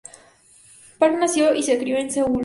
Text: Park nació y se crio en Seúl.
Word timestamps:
Park 0.97 1.13
nació 1.19 1.53
y 1.53 1.61
se 1.61 1.77
crio 1.77 1.97
en 1.99 2.09
Seúl. 2.09 2.39